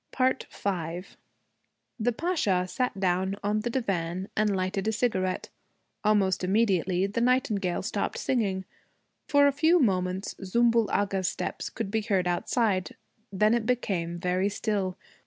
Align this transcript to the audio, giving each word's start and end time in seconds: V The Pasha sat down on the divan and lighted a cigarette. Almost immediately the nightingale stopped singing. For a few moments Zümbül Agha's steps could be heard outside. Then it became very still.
V 0.17 0.97
The 1.99 2.11
Pasha 2.11 2.67
sat 2.67 2.99
down 2.99 3.35
on 3.43 3.59
the 3.59 3.69
divan 3.69 4.29
and 4.35 4.55
lighted 4.55 4.87
a 4.87 4.91
cigarette. 4.91 5.49
Almost 6.03 6.43
immediately 6.43 7.05
the 7.05 7.21
nightingale 7.21 7.83
stopped 7.83 8.17
singing. 8.17 8.65
For 9.27 9.45
a 9.45 9.51
few 9.51 9.79
moments 9.79 10.33
Zümbül 10.41 10.89
Agha's 10.91 11.27
steps 11.27 11.69
could 11.69 11.91
be 11.91 12.01
heard 12.01 12.25
outside. 12.27 12.95
Then 13.31 13.53
it 13.53 13.67
became 13.67 14.17
very 14.17 14.49
still. 14.49 14.97